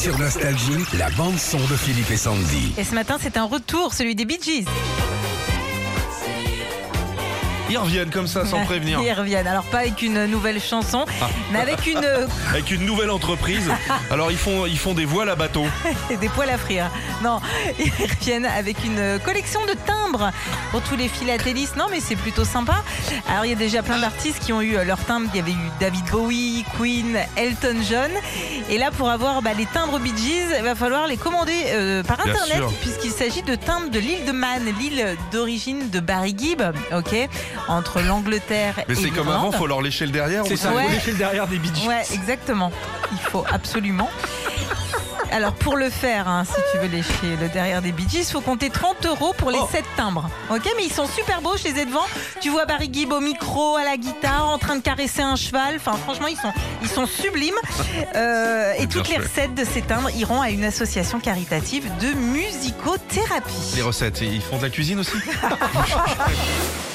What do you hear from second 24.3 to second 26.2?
qui ont eu euh, leur timbre. Il y avait eu David